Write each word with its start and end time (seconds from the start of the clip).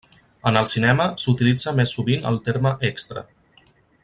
En 0.51 0.55
el 0.61 0.67
cinema, 0.71 1.05
s'utilitza 1.25 1.75
més 1.81 1.95
sovint 1.99 2.27
el 2.31 2.43
terme 2.49 2.73
extra. 2.93 3.29